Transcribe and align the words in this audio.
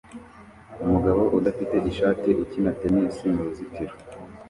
Umugabo 0.83 1.21
udafite 1.37 1.75
ishati 1.91 2.29
ukina 2.43 2.71
tennis 2.79 3.15
mu 3.33 3.41
ruzitiro 3.45 3.93